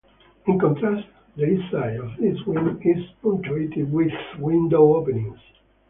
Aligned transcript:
In 0.47 0.57
contrast, 0.59 1.07
the 1.37 1.45
east 1.45 1.69
side 1.71 1.97
of 1.99 2.17
this 2.17 2.43
wing 2.47 2.81
is 2.83 3.05
punctuated 3.21 3.93
with 3.93 4.11
window 4.39 4.95
openings. 4.95 5.37